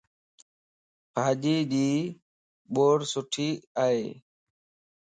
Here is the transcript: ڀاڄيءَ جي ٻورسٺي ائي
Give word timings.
ڀاڄيءَ 1.15 1.59
جي 1.71 1.87
ٻورسٺي 2.73 3.49
ائي 3.83 4.05